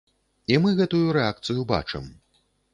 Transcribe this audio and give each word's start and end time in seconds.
І 0.53 0.57
мы 0.63 0.69
гэтую 0.79 1.03
рэакцыю 1.19 1.69
бачым. 1.75 2.13